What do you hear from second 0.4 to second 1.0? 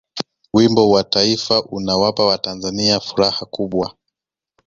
wimbo